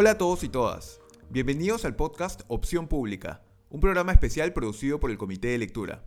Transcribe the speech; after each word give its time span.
Hola 0.00 0.12
a 0.12 0.16
todos 0.16 0.44
y 0.44 0.48
todas. 0.48 1.00
Bienvenidos 1.28 1.84
al 1.84 1.96
podcast 1.96 2.42
Opción 2.46 2.86
Pública, 2.86 3.42
un 3.68 3.80
programa 3.80 4.12
especial 4.12 4.52
producido 4.52 5.00
por 5.00 5.10
el 5.10 5.18
Comité 5.18 5.48
de 5.48 5.58
Lectura. 5.58 6.04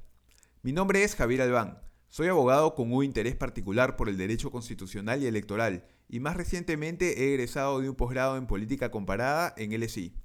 Mi 0.62 0.72
nombre 0.72 1.04
es 1.04 1.14
Javier 1.14 1.42
Albán. 1.42 1.82
Soy 2.08 2.30
abogado 2.30 2.74
con 2.74 2.94
un 2.94 3.04
interés 3.04 3.36
particular 3.36 3.98
por 3.98 4.08
el 4.08 4.18
derecho 4.18 4.50
constitucional 4.50 5.22
y 5.22 5.26
electoral 5.26 5.84
y 6.08 6.22
más 6.22 6.38
recientemente 6.38 7.22
he 7.22 7.34
egresado 7.34 7.82
de 7.82 7.90
un 7.90 7.98
posgrado 7.98 8.38
en 8.38 8.48
política 8.48 8.92
comparada 8.92 9.54
en 9.58 9.78
LSI. 9.78 10.16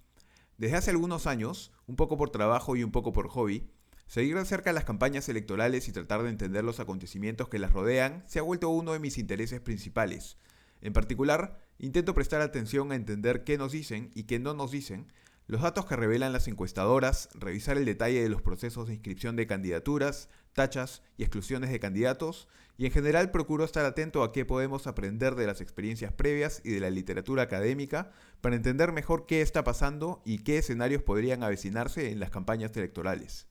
Desde 0.59 0.77
hace 0.77 0.93
algunos 0.93 1.27
años, 1.27 1.73
un 1.89 1.97
poco 1.97 2.17
por 2.17 2.31
trabajo 2.31 2.77
y 2.77 2.85
un 2.85 2.93
poco 2.93 3.13
por 3.13 3.27
hobby, 3.27 3.69
seguir 4.07 4.39
de 4.39 4.45
cerca 4.45 4.73
las 4.73 4.85
campañas 4.85 5.29
electorales 5.29 5.89
y 5.89 5.93
tratar 5.93 6.23
de 6.23 6.29
entender 6.29 6.63
los 6.63 6.79
acontecimientos 6.79 7.49
que 7.49 7.59
las 7.59 7.73
rodean 7.73 8.23
se 8.29 8.39
ha 8.39 8.43
vuelto 8.43 8.69
uno 8.69 8.93
de 8.93 9.01
mis 9.01 9.19
intereses 9.19 9.61
principales. 9.61 10.39
En 10.83 10.93
particular, 10.93 11.66
intento 11.79 12.15
prestar 12.15 12.41
atención 12.41 12.93
a 12.93 12.97
entender 12.97 13.45
qué 13.45 13.59
nos 13.59 13.73
dicen 13.73 14.11
y 14.15 14.25
qué 14.25 14.39
no 14.39 14.55
nos 14.55 14.71
dicen, 14.71 15.13
los 15.49 15.63
datos 15.63 15.87
que 15.87 15.95
revelan 15.95 16.33
las 16.33 16.49
encuestadoras, 16.49 17.29
revisar 17.35 17.77
el 17.77 17.85
detalle 17.85 18.21
de 18.21 18.29
los 18.29 18.43
procesos 18.43 18.89
de 18.89 18.95
inscripción 18.95 19.37
de 19.37 19.47
candidaturas, 19.47 20.29
tachas 20.55 21.03
y 21.17 21.23
exclusiones 21.23 21.71
de 21.71 21.79
candidatos, 21.79 22.49
y 22.77 22.87
en 22.87 22.93
general 22.93 23.31
procuro 23.31 23.65
estar 23.65 23.85
atento 23.85 24.25
a 24.25 24.33
qué 24.33 24.45
podemos 24.45 24.89
aprender 24.89 25.37
de 25.37 25.47
las 25.47 25.61
experiencias 25.61 26.13
previas 26.13 26.61
y 26.65 26.73
de 26.73 26.81
la 26.81 26.91
literatura 26.91 27.45
académica 27.45 28.11
para 28.41 28.57
entender 28.57 28.91
mejor 28.91 29.27
qué 29.27 29.41
está 29.41 29.63
pasando 29.63 30.21
y 30.25 30.39
qué 30.39 30.59
escenarios 30.59 31.03
podrían 31.03 31.45
avecinarse 31.45 32.11
en 32.11 32.19
las 32.19 32.31
campañas 32.31 32.77
electorales. 32.77 33.47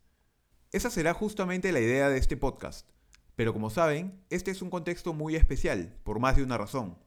Esa 0.74 0.90
será 0.90 1.14
justamente 1.14 1.72
la 1.72 1.80
idea 1.80 2.10
de 2.10 2.18
este 2.18 2.36
podcast, 2.36 2.90
pero 3.38 3.54
como 3.54 3.70
saben, 3.70 4.22
este 4.30 4.52
es 4.52 4.62
un 4.62 4.70
contexto 4.70 5.14
muy 5.14 5.38
especial, 5.38 5.98
por 6.04 6.20
más 6.20 6.36
de 6.36 6.44
una 6.44 6.58
razón. 6.58 6.98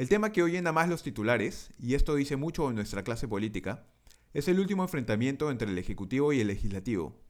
El 0.00 0.08
tema 0.08 0.32
que 0.32 0.42
hoy 0.42 0.52
llena 0.52 0.72
más 0.72 0.88
los 0.88 1.02
titulares, 1.02 1.68
y 1.78 1.92
esto 1.92 2.14
dice 2.14 2.36
mucho 2.36 2.70
en 2.70 2.74
nuestra 2.74 3.04
clase 3.04 3.28
política, 3.28 3.84
es 4.32 4.48
el 4.48 4.58
último 4.58 4.82
enfrentamiento 4.82 5.50
entre 5.50 5.70
el 5.70 5.76
Ejecutivo 5.76 6.32
y 6.32 6.40
el 6.40 6.46
Legislativo. 6.46 7.20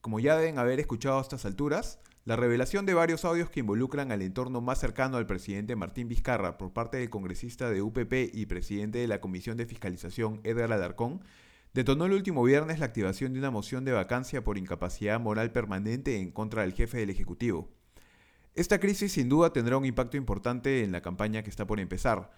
Como 0.00 0.20
ya 0.20 0.34
deben 0.34 0.58
haber 0.58 0.80
escuchado 0.80 1.18
a 1.18 1.20
estas 1.20 1.44
alturas, 1.44 1.98
la 2.24 2.36
revelación 2.36 2.86
de 2.86 2.94
varios 2.94 3.26
audios 3.26 3.50
que 3.50 3.60
involucran 3.60 4.10
al 4.10 4.22
entorno 4.22 4.62
más 4.62 4.80
cercano 4.80 5.18
al 5.18 5.26
presidente 5.26 5.76
Martín 5.76 6.08
Vizcarra 6.08 6.56
por 6.56 6.72
parte 6.72 6.96
del 6.96 7.10
congresista 7.10 7.68
de 7.68 7.82
UPP 7.82 8.30
y 8.32 8.46
presidente 8.46 9.00
de 9.00 9.08
la 9.08 9.20
Comisión 9.20 9.58
de 9.58 9.66
Fiscalización 9.66 10.40
Edgar 10.44 10.72
Alarcón 10.72 11.20
detonó 11.74 12.06
el 12.06 12.14
último 12.14 12.42
viernes 12.42 12.78
la 12.78 12.86
activación 12.86 13.34
de 13.34 13.40
una 13.40 13.50
moción 13.50 13.84
de 13.84 13.92
vacancia 13.92 14.42
por 14.42 14.56
incapacidad 14.56 15.20
moral 15.20 15.52
permanente 15.52 16.18
en 16.18 16.30
contra 16.30 16.62
del 16.62 16.72
jefe 16.72 16.96
del 16.96 17.10
Ejecutivo. 17.10 17.68
Esta 18.54 18.78
crisis 18.78 19.12
sin 19.12 19.28
duda 19.28 19.52
tendrá 19.52 19.76
un 19.76 19.84
impacto 19.84 20.16
importante 20.16 20.84
en 20.84 20.92
la 20.92 21.02
campaña 21.02 21.42
que 21.42 21.50
está 21.50 21.66
por 21.66 21.80
empezar, 21.80 22.30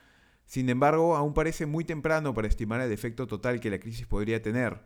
sin 0.46 0.70
embargo, 0.70 1.16
aún 1.16 1.34
parece 1.34 1.66
muy 1.66 1.84
temprano 1.84 2.32
para 2.32 2.46
estimar 2.46 2.80
el 2.80 2.92
efecto 2.92 3.26
total 3.26 3.60
que 3.60 3.70
la 3.70 3.80
crisis 3.80 4.06
podría 4.06 4.40
tener. 4.40 4.80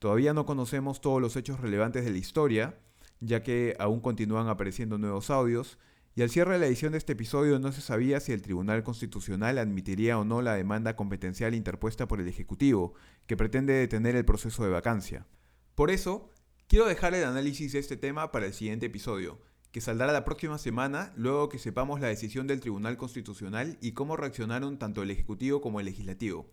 Todavía 0.00 0.34
no 0.34 0.44
conocemos 0.44 1.00
todos 1.00 1.22
los 1.22 1.36
hechos 1.36 1.60
relevantes 1.60 2.04
de 2.04 2.10
la 2.10 2.18
historia, 2.18 2.76
ya 3.20 3.42
que 3.42 3.76
aún 3.78 4.00
continúan 4.00 4.48
apareciendo 4.48 4.98
nuevos 4.98 5.30
audios, 5.30 5.78
y 6.16 6.22
al 6.22 6.30
cierre 6.30 6.54
de 6.54 6.58
la 6.58 6.66
edición 6.66 6.92
de 6.92 6.98
este 6.98 7.12
episodio 7.12 7.58
no 7.58 7.72
se 7.72 7.82
sabía 7.82 8.20
si 8.20 8.32
el 8.32 8.42
Tribunal 8.42 8.82
Constitucional 8.82 9.58
admitiría 9.58 10.18
o 10.18 10.24
no 10.24 10.42
la 10.42 10.54
demanda 10.54 10.96
competencial 10.96 11.54
interpuesta 11.54 12.08
por 12.08 12.20
el 12.20 12.28
Ejecutivo, 12.28 12.94
que 13.26 13.36
pretende 13.36 13.74
detener 13.74 14.16
el 14.16 14.24
proceso 14.24 14.64
de 14.64 14.70
vacancia. 14.70 15.26
Por 15.74 15.90
eso, 15.90 16.30
quiero 16.68 16.86
dejar 16.86 17.14
el 17.14 17.24
análisis 17.24 17.72
de 17.72 17.78
este 17.78 17.96
tema 17.96 18.32
para 18.32 18.46
el 18.46 18.54
siguiente 18.54 18.86
episodio, 18.86 19.38
que 19.76 19.82
saldrá 19.82 20.10
la 20.10 20.24
próxima 20.24 20.56
semana 20.56 21.12
luego 21.16 21.50
que 21.50 21.58
sepamos 21.58 22.00
la 22.00 22.08
decisión 22.08 22.46
del 22.46 22.60
Tribunal 22.60 22.96
Constitucional 22.96 23.76
y 23.82 23.92
cómo 23.92 24.16
reaccionaron 24.16 24.78
tanto 24.78 25.02
el 25.02 25.10
Ejecutivo 25.10 25.60
como 25.60 25.80
el 25.80 25.84
Legislativo. 25.84 26.50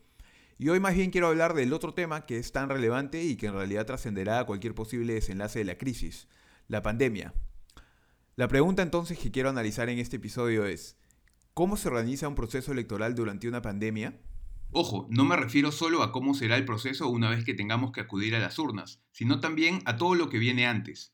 Y 0.60 0.68
hoy 0.68 0.82
más 0.82 0.94
bien 0.94 1.10
quiero 1.10 1.28
hablar 1.28 1.54
del 1.54 1.72
otro 1.72 1.94
tema 1.94 2.26
que 2.26 2.38
es 2.38 2.52
tan 2.52 2.68
relevante 2.68 3.24
y 3.24 3.38
que 3.38 3.46
en 3.46 3.54
realidad 3.54 3.86
trascenderá 3.86 4.42
a 4.42 4.46
cualquier 4.46 4.76
posible 4.76 5.14
desenlace 5.14 5.60
de 5.60 5.64
la 5.64 5.78
crisis, 5.78 6.28
la 6.68 6.82
pandemia. 6.82 7.34
La 8.36 8.50
pregunta 8.50 8.82
entonces 8.82 9.18
que 9.18 9.32
quiero 9.32 9.48
analizar 9.48 9.88
en 9.88 10.00
este 10.00 10.18
episodio 10.18 10.66
es, 10.66 10.98
¿cómo 11.54 11.78
se 11.78 11.88
organiza 11.88 12.28
un 12.28 12.36
proceso 12.36 12.74
electoral 12.74 13.16
durante 13.16 13.48
una 13.48 13.62
pandemia? 13.62 14.20
Ojo, 14.72 15.08
no 15.10 15.24
me 15.24 15.38
refiero 15.38 15.72
solo 15.72 16.04
a 16.04 16.12
cómo 16.12 16.34
será 16.34 16.58
el 16.58 16.66
proceso 16.66 17.08
una 17.08 17.30
vez 17.30 17.46
que 17.46 17.54
tengamos 17.54 17.94
que 17.94 18.02
acudir 18.02 18.36
a 18.36 18.40
las 18.40 18.60
urnas, 18.60 19.02
sino 19.14 19.40
también 19.40 19.80
a 19.86 19.96
todo 19.96 20.14
lo 20.14 20.28
que 20.28 20.40
viene 20.40 20.68
antes 20.68 21.13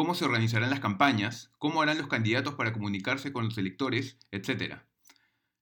cómo 0.00 0.14
se 0.14 0.24
organizarán 0.24 0.70
las 0.70 0.80
campañas, 0.80 1.52
cómo 1.58 1.82
harán 1.82 1.98
los 1.98 2.06
candidatos 2.06 2.54
para 2.54 2.72
comunicarse 2.72 3.34
con 3.34 3.44
los 3.44 3.58
electores, 3.58 4.16
etc. 4.30 4.76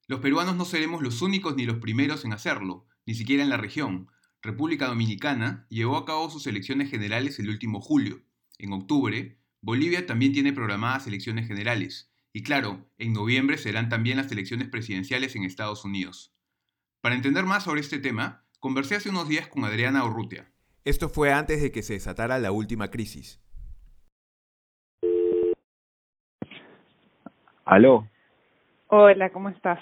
Los 0.07 0.21
peruanos 0.21 0.55
no 0.55 0.63
seremos 0.63 1.01
los 1.01 1.21
únicos 1.21 1.57
ni 1.57 1.65
los 1.65 1.79
primeros 1.79 2.23
en 2.23 2.31
hacerlo, 2.31 2.87
ni 3.05 3.15
siquiera 3.15 3.43
en 3.43 3.49
la 3.49 3.57
región. 3.57 4.07
República 4.41 4.87
Dominicana 4.87 5.67
llevó 5.69 5.97
a 5.97 6.05
cabo 6.05 6.29
sus 6.29 6.47
elecciones 6.47 6.89
generales 6.89 7.37
el 7.39 7.49
último 7.49 7.81
julio. 7.81 8.21
En 8.57 8.71
octubre, 8.71 9.41
Bolivia 9.59 10.05
también 10.05 10.31
tiene 10.31 10.53
programadas 10.53 11.05
elecciones 11.05 11.45
generales. 11.45 12.09
Y 12.31 12.41
claro, 12.41 12.89
en 12.97 13.11
noviembre 13.11 13.57
serán 13.57 13.89
también 13.89 14.15
las 14.15 14.31
elecciones 14.31 14.69
presidenciales 14.69 15.35
en 15.35 15.43
Estados 15.43 15.83
Unidos. 15.83 16.33
Para 17.01 17.15
entender 17.15 17.43
más 17.43 17.65
sobre 17.65 17.81
este 17.81 17.99
tema, 17.99 18.45
conversé 18.61 18.95
hace 18.95 19.09
unos 19.09 19.27
días 19.27 19.49
con 19.49 19.65
Adriana 19.65 20.05
Urrutia. 20.05 20.49
Esto 20.85 21.09
fue 21.09 21.33
antes 21.33 21.61
de 21.61 21.73
que 21.73 21.83
se 21.83 21.95
desatara 21.95 22.39
la 22.39 22.53
última 22.53 22.89
crisis. 22.89 23.41
Aló. 27.69 28.09
Hola, 28.87 29.31
¿cómo 29.31 29.47
estás? 29.49 29.77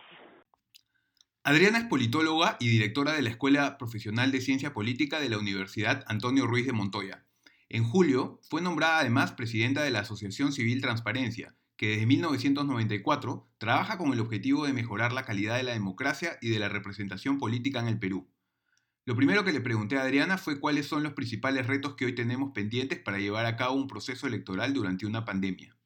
Adriana 1.46 1.78
es 1.78 1.86
politóloga 1.86 2.58
y 2.60 2.68
directora 2.68 3.14
de 3.14 3.22
la 3.22 3.30
Escuela 3.30 3.78
Profesional 3.78 4.30
de 4.34 4.42
Ciencia 4.42 4.74
Política 4.74 5.22
de 5.22 5.30
la 5.30 5.38
Universidad 5.38 6.04
Antonio 6.08 6.48
Ruiz 6.48 6.66
de 6.66 6.74
Montoya. 6.74 7.24
En 7.70 7.86
julio 7.86 8.42
fue 8.50 8.62
nombrada 8.62 9.00
además 9.00 9.32
presidenta 9.32 9.84
de 9.84 9.92
la 9.92 10.02
Asociación 10.02 10.52
Civil 10.52 10.82
Transparencia, 10.82 11.56
que 11.78 11.92
desde 11.92 12.08
1994 12.08 13.48
trabaja 13.58 13.98
con 13.98 14.12
el 14.12 14.20
objetivo 14.20 14.66
de 14.66 14.74
mejorar 14.74 15.14
la 15.14 15.24
calidad 15.24 15.56
de 15.56 15.64
la 15.64 15.72
democracia 15.72 16.38
y 16.42 16.50
de 16.50 16.60
la 16.60 16.68
representación 16.68 17.38
política 17.38 17.80
en 17.80 17.88
el 17.88 18.00
Perú. 18.00 18.30
Lo 19.06 19.16
primero 19.16 19.46
que 19.46 19.54
le 19.54 19.62
pregunté 19.62 19.98
a 19.98 20.02
Adriana 20.02 20.38
fue 20.38 20.60
cuáles 20.60 20.88
son 20.88 21.04
los 21.04 21.14
principales 21.14 21.66
retos 21.66 21.96
que 21.96 22.04
hoy 22.04 22.14
tenemos 22.14 22.52
pendientes 22.54 23.00
para 23.00 23.20
llevar 23.20 23.46
a 23.46 23.56
cabo 23.56 23.76
un 23.76 23.88
proceso 23.88 24.28
electoral 24.28 24.74
durante 24.74 25.06
una 25.06 25.24
pandemia. 25.24 25.77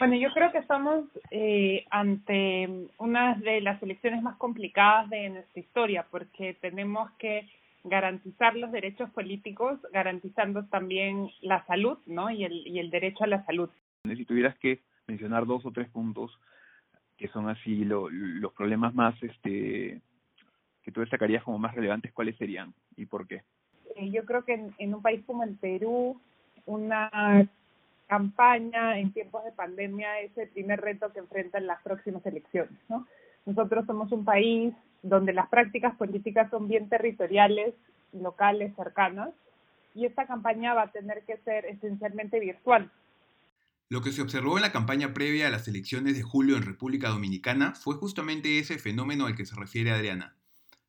Bueno, 0.00 0.16
yo 0.16 0.32
creo 0.32 0.50
que 0.50 0.56
estamos 0.56 1.04
eh, 1.30 1.84
ante 1.90 2.88
una 2.96 3.34
de 3.34 3.60
las 3.60 3.82
elecciones 3.82 4.22
más 4.22 4.34
complicadas 4.38 5.10
de 5.10 5.28
nuestra 5.28 5.60
historia, 5.60 6.06
porque 6.10 6.54
tenemos 6.54 7.10
que 7.18 7.46
garantizar 7.84 8.56
los 8.56 8.72
derechos 8.72 9.10
políticos, 9.10 9.78
garantizando 9.92 10.64
también 10.64 11.28
la 11.42 11.66
salud, 11.66 11.98
¿no? 12.06 12.30
Y 12.30 12.44
el, 12.44 12.66
y 12.66 12.78
el 12.78 12.88
derecho 12.88 13.24
a 13.24 13.26
la 13.26 13.44
salud. 13.44 13.68
Si 14.04 14.24
tuvieras 14.24 14.56
que 14.56 14.80
mencionar 15.06 15.44
dos 15.44 15.66
o 15.66 15.70
tres 15.70 15.90
puntos 15.90 16.32
que 17.18 17.28
son 17.28 17.50
así 17.50 17.84
lo, 17.84 18.08
los 18.08 18.54
problemas 18.54 18.94
más, 18.94 19.22
este, 19.22 20.00
que 20.82 20.92
tú 20.92 21.00
destacarías 21.00 21.44
como 21.44 21.58
más 21.58 21.74
relevantes, 21.74 22.10
¿cuáles 22.14 22.38
serían 22.38 22.72
y 22.96 23.04
por 23.04 23.28
qué? 23.28 23.42
Eh, 23.96 24.10
yo 24.10 24.24
creo 24.24 24.46
que 24.46 24.54
en, 24.54 24.72
en 24.78 24.94
un 24.94 25.02
país 25.02 25.22
como 25.26 25.44
el 25.44 25.56
Perú, 25.56 26.18
una 26.64 27.46
campaña 28.10 28.98
en 28.98 29.12
tiempos 29.12 29.44
de 29.44 29.52
pandemia 29.52 30.18
es 30.20 30.36
el 30.36 30.48
primer 30.48 30.80
reto 30.80 31.12
que 31.12 31.20
enfrentan 31.20 31.68
las 31.68 31.80
próximas 31.82 32.26
elecciones, 32.26 32.76
¿no? 32.88 33.06
Nosotros 33.46 33.86
somos 33.86 34.10
un 34.10 34.24
país 34.24 34.74
donde 35.04 35.32
las 35.32 35.48
prácticas 35.48 35.94
políticas 35.94 36.50
son 36.50 36.66
bien 36.66 36.88
territoriales, 36.88 37.72
locales, 38.12 38.74
cercanas, 38.74 39.30
y 39.94 40.06
esta 40.06 40.26
campaña 40.26 40.74
va 40.74 40.82
a 40.82 40.90
tener 40.90 41.22
que 41.24 41.36
ser 41.44 41.64
esencialmente 41.66 42.40
virtual. 42.40 42.90
Lo 43.88 44.02
que 44.02 44.10
se 44.10 44.22
observó 44.22 44.56
en 44.56 44.62
la 44.62 44.72
campaña 44.72 45.14
previa 45.14 45.46
a 45.46 45.50
las 45.50 45.68
elecciones 45.68 46.16
de 46.16 46.22
julio 46.24 46.56
en 46.56 46.64
República 46.64 47.10
Dominicana 47.10 47.74
fue 47.76 47.94
justamente 47.94 48.58
ese 48.58 48.78
fenómeno 48.78 49.26
al 49.26 49.36
que 49.36 49.46
se 49.46 49.54
refiere 49.54 49.92
Adriana. 49.92 50.34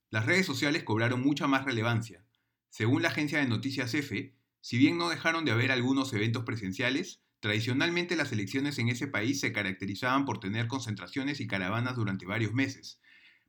Las 0.09 0.25
redes 0.25 0.47
sociales 0.47 0.81
cobraron 0.81 1.21
mucha 1.21 1.45
más 1.45 1.65
relevancia. 1.65 2.23
Según 2.69 3.03
la 3.03 3.09
agencia 3.09 3.37
de 3.37 3.47
noticias 3.47 3.93
EFE, 3.93 4.33
si 4.61 4.77
bien 4.77 4.97
no 4.97 5.09
dejaron 5.09 5.43
de 5.43 5.51
haber 5.51 5.71
algunos 5.71 6.13
eventos 6.13 6.43
presenciales, 6.43 7.23
tradicionalmente 7.39 8.15
las 8.15 8.31
elecciones 8.31 8.77
en 8.77 8.89
ese 8.89 9.07
país 9.07 9.39
se 9.39 9.51
caracterizaban 9.51 10.23
por 10.23 10.39
tener 10.39 10.67
concentraciones 10.67 11.39
y 11.39 11.47
caravanas 11.47 11.95
durante 11.95 12.27
varios 12.27 12.53
meses. 12.53 13.01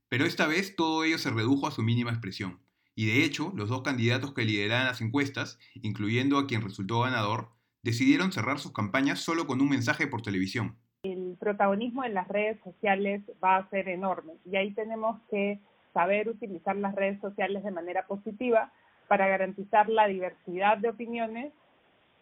Pero 0.09 0.25
esta 0.25 0.47
vez 0.47 0.75
todo 0.75 1.05
ello 1.05 1.19
se 1.19 1.31
redujo 1.31 1.67
a 1.67 1.71
su 1.71 1.83
mínima 1.83 2.11
expresión. 2.11 2.61
Y 2.95 3.07
de 3.07 3.25
hecho, 3.25 3.53
los 3.55 3.69
dos 3.69 3.83
candidatos 3.83 4.33
que 4.33 4.45
lideraban 4.45 4.87
las 4.87 5.01
encuestas, 5.01 5.59
incluyendo 5.75 6.39
a 6.39 6.47
quien 6.47 6.63
resultó 6.63 7.01
ganador, 7.01 7.51
decidieron 7.83 8.33
cerrar 8.33 8.59
sus 8.59 8.73
campañas 8.73 9.21
solo 9.21 9.47
con 9.47 9.61
un 9.61 9.69
mensaje 9.69 10.07
por 10.07 10.23
televisión. 10.23 10.77
El 11.03 11.37
protagonismo 11.39 12.05
en 12.05 12.15
las 12.15 12.29
redes 12.29 12.59
sociales 12.63 13.23
va 13.43 13.57
a 13.57 13.69
ser 13.71 13.89
enorme 13.89 14.35
y 14.45 14.57
ahí 14.57 14.73
tenemos 14.73 15.21
que 15.31 15.61
saber 15.93 16.29
utilizar 16.29 16.77
las 16.77 16.95
redes 16.95 17.21
sociales 17.21 17.65
de 17.65 17.71
manera 17.71 18.07
positiva 18.07 18.73
para 19.13 19.29
garantizar 19.29 19.91
la 19.91 20.07
diversidad 20.07 20.79
de 20.79 20.89
opiniones, 20.89 21.53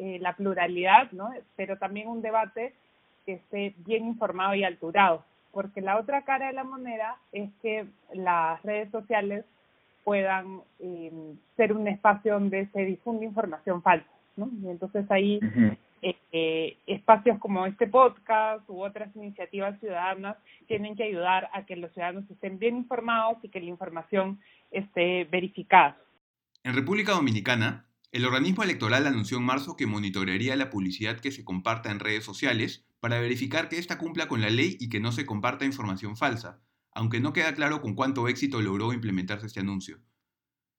eh, 0.00 0.18
la 0.18 0.34
pluralidad, 0.34 1.12
¿no? 1.12 1.30
pero 1.54 1.78
también 1.78 2.08
un 2.08 2.20
debate 2.20 2.74
que 3.24 3.34
esté 3.34 3.76
bien 3.86 4.06
informado 4.06 4.56
y 4.56 4.64
alturado, 4.64 5.24
porque 5.52 5.82
la 5.82 5.98
otra 5.98 6.22
cara 6.22 6.48
de 6.48 6.52
la 6.52 6.64
moneda 6.64 7.16
es 7.30 7.48
que 7.62 7.86
las 8.12 8.60
redes 8.64 8.90
sociales 8.90 9.44
puedan 10.02 10.62
eh, 10.80 11.12
ser 11.56 11.72
un 11.74 11.86
espacio 11.86 12.32
donde 12.32 12.66
se 12.72 12.84
difunde 12.84 13.24
información 13.24 13.80
falsa, 13.82 14.10
¿no? 14.36 14.50
Y 14.64 14.68
entonces 14.68 15.08
ahí 15.12 15.38
eh, 16.02 16.16
eh, 16.32 16.76
espacios 16.88 17.38
como 17.38 17.66
este 17.66 17.86
podcast 17.86 18.68
u 18.68 18.82
otras 18.82 19.14
iniciativas 19.14 19.78
ciudadanas 19.78 20.38
tienen 20.66 20.96
que 20.96 21.04
ayudar 21.04 21.50
a 21.52 21.64
que 21.66 21.76
los 21.76 21.92
ciudadanos 21.92 22.28
estén 22.28 22.58
bien 22.58 22.78
informados 22.78 23.36
y 23.44 23.48
que 23.48 23.60
la 23.60 23.66
información 23.66 24.40
esté 24.72 25.22
verificada. 25.30 25.96
En 26.62 26.74
República 26.74 27.12
Dominicana, 27.12 27.88
el 28.12 28.26
organismo 28.26 28.62
electoral 28.62 29.06
anunció 29.06 29.38
en 29.38 29.44
marzo 29.44 29.76
que 29.76 29.86
monitorearía 29.86 30.56
la 30.56 30.68
publicidad 30.68 31.18
que 31.18 31.32
se 31.32 31.42
comparta 31.42 31.90
en 31.90 32.00
redes 32.00 32.22
sociales 32.22 32.84
para 33.00 33.18
verificar 33.18 33.70
que 33.70 33.78
ésta 33.78 33.96
cumpla 33.96 34.28
con 34.28 34.42
la 34.42 34.50
ley 34.50 34.76
y 34.78 34.90
que 34.90 35.00
no 35.00 35.10
se 35.10 35.24
comparta 35.24 35.64
información 35.64 36.18
falsa, 36.18 36.60
aunque 36.92 37.20
no 37.20 37.32
queda 37.32 37.54
claro 37.54 37.80
con 37.80 37.94
cuánto 37.94 38.28
éxito 38.28 38.60
logró 38.60 38.92
implementarse 38.92 39.46
este 39.46 39.60
anuncio. 39.60 40.00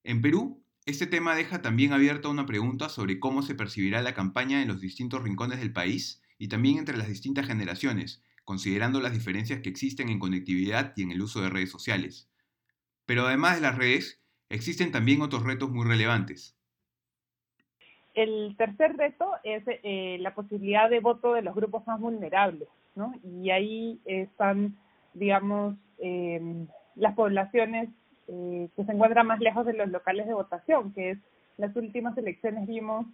En 0.03 0.21
Perú, 0.21 0.63
este 0.85 1.07
tema 1.07 1.33
deja 1.33 1.63
también 1.63 1.93
abierta 1.93 2.29
una 2.29 2.45
pregunta 2.45 2.87
sobre 2.87 3.19
cómo 3.19 3.41
se 3.41 3.55
percibirá 3.55 4.03
la 4.03 4.13
campaña 4.13 4.61
en 4.61 4.67
los 4.67 4.81
distintos 4.81 5.23
rincones 5.23 5.59
del 5.59 5.73
país 5.73 6.21
y 6.37 6.47
también 6.47 6.77
entre 6.77 6.97
las 6.97 7.07
distintas 7.07 7.47
generaciones, 7.47 8.21
considerando 8.43 9.01
las 9.01 9.13
diferencias 9.13 9.61
que 9.61 9.69
existen 9.69 10.09
en 10.09 10.19
conectividad 10.19 10.93
y 10.95 11.01
en 11.01 11.11
el 11.11 11.23
uso 11.23 11.41
de 11.41 11.49
redes 11.49 11.71
sociales. 11.71 12.29
Pero 13.07 13.25
además 13.25 13.55
de 13.55 13.61
las 13.61 13.75
redes, 13.75 14.20
existen 14.51 14.91
también 14.91 15.21
otros 15.21 15.43
retos 15.43 15.69
muy 15.69 15.85
relevantes. 15.87 16.57
El 18.13 18.55
tercer 18.57 18.97
reto 18.97 19.31
es 19.43 19.63
eh, 19.67 20.17
la 20.19 20.35
posibilidad 20.35 20.89
de 20.89 20.99
voto 20.99 21.33
de 21.33 21.41
los 21.41 21.55
grupos 21.55 21.87
más 21.87 21.99
vulnerables, 21.99 22.67
¿no? 22.95 23.13
Y 23.23 23.49
ahí 23.51 24.01
están, 24.05 24.77
digamos, 25.13 25.75
eh, 25.97 26.67
las 26.95 27.15
poblaciones 27.15 27.89
eh, 28.27 28.69
que 28.75 28.85
se 28.85 28.91
encuentran 28.91 29.27
más 29.27 29.39
lejos 29.39 29.65
de 29.65 29.73
los 29.73 29.89
locales 29.89 30.27
de 30.27 30.33
votación, 30.33 30.93
que 30.93 31.11
es 31.11 31.17
las 31.57 31.75
últimas 31.75 32.17
elecciones 32.17 32.67
vimos 32.67 33.05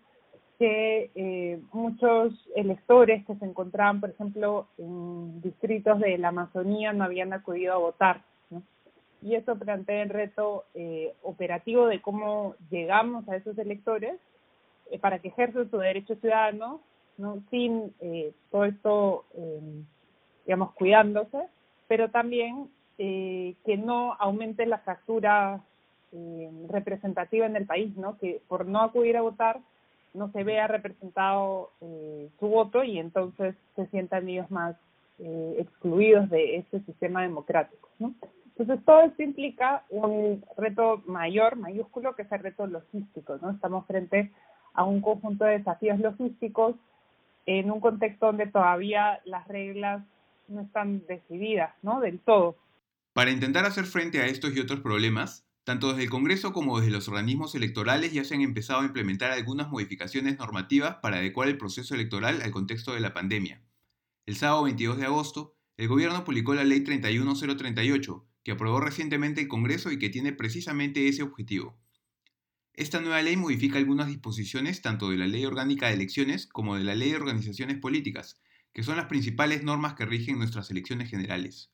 que 0.58 1.12
eh, 1.16 1.60
muchos 1.72 2.34
electores 2.56 3.26
que 3.26 3.36
se 3.36 3.46
encontraban, 3.46 4.00
por 4.00 4.10
ejemplo, 4.10 4.68
en 4.78 5.42
distritos 5.42 6.00
de 6.00 6.18
la 6.18 6.30
Amazonía 6.30 6.94
no 6.94 7.04
habían 7.04 7.34
acudido 7.34 7.74
a 7.74 7.78
votar. 7.78 8.24
Y 9.22 9.36
eso 9.36 9.56
plantea 9.56 10.04
el 10.04 10.10
reto 10.10 10.66
eh, 10.74 11.14
operativo 11.24 11.88
de 11.88 12.02
cómo 12.02 12.56
llegamos 12.70 13.28
a 13.30 13.36
esos 13.36 13.58
electores 13.58 14.16
eh, 14.92 15.00
para 15.00 15.20
que 15.20 15.30
ejerzan 15.30 15.70
su 15.70 15.78
derecho 15.78 16.16
ciudadano, 16.16 16.82
¿no? 17.18 17.42
sin 17.50 17.94
eh, 18.00 18.32
todo 18.52 18.66
esto, 18.66 19.26
eh, 19.36 19.84
digamos, 20.46 20.74
cuidándose, 20.74 21.40
pero 21.88 22.10
también 22.10 22.70
eh, 23.00 23.54
que 23.64 23.78
no 23.78 24.16
aumente 24.20 24.66
la 24.66 24.80
fractura 24.80 25.62
eh, 26.12 26.50
representativa 26.68 27.46
en 27.46 27.56
el 27.56 27.68
país, 27.68 27.96
¿no? 27.96 28.18
Que 28.18 28.42
por 28.48 28.66
no 28.66 28.82
acudir 28.82 29.18
a 29.18 29.22
votar 29.22 29.60
no 30.16 30.32
se 30.32 30.44
vea 30.44 30.66
representado 30.66 31.70
eh, 31.82 32.30
su 32.40 32.48
voto 32.48 32.84
y 32.84 32.98
entonces 32.98 33.54
se 33.76 33.86
sientan 33.88 34.28
ellos 34.28 34.50
más 34.50 34.76
excluidos 35.20 36.30
de 36.30 36.58
este 36.58 36.80
sistema 36.82 37.24
democrático, 37.24 37.90
¿no? 37.98 38.14
Entonces 38.58 38.84
todo 38.86 39.02
esto 39.02 39.22
implica 39.22 39.86
un 39.90 40.44
reto 40.58 41.04
mayor, 41.06 41.58
mayúsculo, 41.58 42.16
que 42.16 42.24
es 42.24 42.32
el 42.32 42.40
reto 42.40 42.66
logístico, 42.66 43.38
¿no? 43.40 43.52
Estamos 43.52 43.86
frente 43.86 44.32
a 44.74 44.84
un 44.84 45.00
conjunto 45.00 45.46
de 45.46 45.60
desafíos 45.60 46.00
logísticos 46.00 46.76
en 47.46 47.70
un 47.70 47.80
contexto 47.80 48.26
donde 48.26 48.48
todavía 48.48 49.22
las 49.26 49.48
reglas 49.48 50.04
no 50.48 50.62
están 50.62 51.06
decididas, 51.08 51.72
¿no? 51.84 52.00
Del 52.00 52.20
todo. 52.20 52.58
Para 53.14 53.30
intentar 53.30 53.66
hacer 53.66 53.86
frente 53.86 54.22
a 54.22 54.26
estos 54.26 54.56
y 54.56 54.60
otros 54.60 54.80
problemas, 54.80 55.48
tanto 55.64 55.90
desde 55.90 56.04
el 56.04 56.10
Congreso 56.10 56.52
como 56.52 56.80
desde 56.80 56.92
los 56.92 57.08
organismos 57.08 57.54
electorales 57.54 58.12
ya 58.12 58.24
se 58.24 58.34
han 58.34 58.42
empezado 58.42 58.82
a 58.82 58.86
implementar 58.86 59.32
algunas 59.32 59.70
modificaciones 59.70 60.40
normativas 60.40 60.96
para 60.96 61.18
adecuar 61.18 61.48
el 61.48 61.60
proceso 61.60 61.94
electoral 61.94 62.42
al 62.42 62.52
contexto 62.52 62.94
de 62.94 63.02
la 63.02 63.14
pandemia. 63.14 63.62
El 64.26 64.36
sábado 64.36 64.64
22 64.64 64.98
de 64.98 65.06
agosto, 65.06 65.56
el 65.78 65.88
gobierno 65.88 66.24
publicó 66.24 66.56
la 66.56 66.64
Ley 66.64 66.82
31038, 66.84 68.27
que 68.48 68.54
aprobó 68.54 68.80
recientemente 68.80 69.42
el 69.42 69.50
Congreso 69.50 69.92
y 69.92 70.00
que 70.00 70.08
tiene 70.08 70.32
precisamente 70.32 71.10
ese 71.10 71.22
objetivo. 71.22 71.78
Esta 72.74 73.02
nueva 73.02 73.22
ley 73.22 73.36
modifica 73.36 73.78
algunas 73.78 74.08
disposiciones 74.08 74.82
tanto 74.82 75.10
de 75.10 75.18
la 75.18 75.28
Ley 75.28 75.44
Orgánica 75.44 75.88
de 75.88 75.96
Elecciones 75.96 76.48
como 76.48 76.78
de 76.78 76.86
la 76.86 76.96
Ley 76.96 77.10
de 77.10 77.18
Organizaciones 77.18 77.78
Políticas, 77.78 78.40
que 78.72 78.84
son 78.84 78.96
las 78.96 79.08
principales 79.08 79.64
normas 79.64 79.96
que 79.96 80.06
rigen 80.06 80.38
nuestras 80.38 80.72
elecciones 80.72 81.10
generales. 81.10 81.74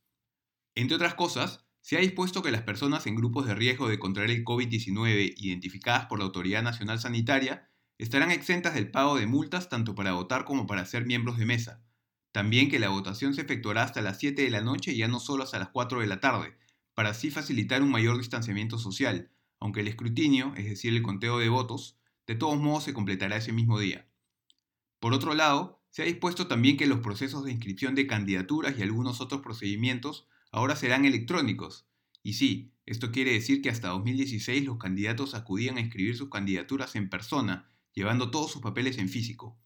Entre 0.73 0.95
otras 0.95 1.13
cosas, 1.13 1.63
se 1.81 1.95
ha 1.95 1.99
dispuesto 1.99 2.41
que 2.41 2.49
las 2.49 2.63
personas 2.63 3.05
en 3.05 3.17
grupos 3.17 3.45
de 3.45 3.53
riesgo 3.53 3.87
de 3.87 3.99
contraer 3.99 4.31
el 4.31 4.43
COVID-19 4.43 5.35
identificadas 5.37 6.07
por 6.07 6.17
la 6.17 6.25
Autoridad 6.25 6.63
Nacional 6.63 6.99
Sanitaria 6.99 7.69
estarán 7.99 8.31
exentas 8.31 8.73
del 8.73 8.89
pago 8.89 9.15
de 9.15 9.27
multas 9.27 9.69
tanto 9.69 9.93
para 9.93 10.13
votar 10.13 10.43
como 10.43 10.65
para 10.65 10.87
ser 10.87 11.05
miembros 11.05 11.37
de 11.37 11.45
mesa. 11.45 11.83
También 12.31 12.71
que 12.71 12.79
la 12.79 12.89
votación 12.89 13.35
se 13.35 13.41
efectuará 13.41 13.83
hasta 13.83 14.01
las 14.01 14.17
7 14.17 14.41
de 14.41 14.49
la 14.49 14.61
noche 14.61 14.93
y 14.93 14.97
ya 14.97 15.07
no 15.07 15.19
solo 15.19 15.43
hasta 15.43 15.59
las 15.59 15.69
4 15.69 15.99
de 15.99 16.07
la 16.07 16.19
tarde, 16.19 16.57
para 16.93 17.09
así 17.09 17.31
facilitar 17.31 17.81
un 17.81 17.91
mayor 17.91 18.17
distanciamiento 18.17 18.77
social, 18.77 19.31
aunque 19.59 19.81
el 19.81 19.87
escrutinio, 19.87 20.53
es 20.55 20.65
decir, 20.65 20.93
el 20.93 21.01
conteo 21.01 21.39
de 21.39 21.49
votos, 21.49 21.97
de 22.27 22.35
todos 22.35 22.59
modos 22.59 22.83
se 22.83 22.93
completará 22.93 23.37
ese 23.37 23.53
mismo 23.53 23.79
día. 23.79 24.07
Por 24.99 25.13
otro 25.13 25.33
lado, 25.33 25.81
se 25.89 26.01
ha 26.01 26.05
dispuesto 26.05 26.47
también 26.47 26.77
que 26.77 26.87
los 26.87 26.99
procesos 26.99 27.43
de 27.43 27.51
inscripción 27.51 27.95
de 27.95 28.07
candidaturas 28.07 28.77
y 28.77 28.81
algunos 28.81 29.21
otros 29.21 29.41
procedimientos 29.41 30.27
ahora 30.51 30.75
serán 30.75 31.05
electrónicos. 31.05 31.87
Y 32.23 32.33
sí, 32.33 32.73
esto 32.85 33.11
quiere 33.11 33.33
decir 33.33 33.61
que 33.61 33.69
hasta 33.69 33.89
2016 33.89 34.65
los 34.65 34.77
candidatos 34.77 35.35
acudían 35.35 35.77
a 35.77 35.81
inscribir 35.81 36.15
sus 36.15 36.29
candidaturas 36.29 36.95
en 36.95 37.09
persona, 37.09 37.69
llevando 37.93 38.31
todos 38.31 38.51
sus 38.51 38.61
papeles 38.61 38.97
en 38.97 39.09
físico. 39.09 39.57